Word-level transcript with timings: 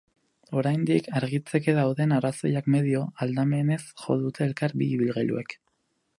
Oraindik 0.59 1.09
argitzeke 1.19 1.75
dauden 1.79 2.15
arrazoiak 2.17 2.71
medio, 2.77 3.03
aldamenez 3.27 3.79
jo 4.07 4.19
dute 4.25 4.45
elkar 4.51 4.77
bi 4.83 4.91
ibilgailuek. 4.97 5.59